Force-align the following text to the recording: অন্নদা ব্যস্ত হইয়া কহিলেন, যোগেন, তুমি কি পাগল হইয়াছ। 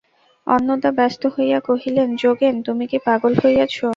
অন্নদা 0.47 0.89
ব্যস্ত 0.91 1.23
হইয়া 1.35 1.59
কহিলেন, 1.59 2.09
যোগেন, 2.15 2.55
তুমি 2.61 2.85
কি 2.87 2.97
পাগল 3.07 3.33
হইয়াছ। 3.43 3.75